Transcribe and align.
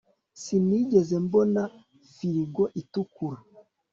Sinigeze 0.41 1.15
mbona 1.25 1.61
firigo 2.13 2.63
itukura 2.81 3.39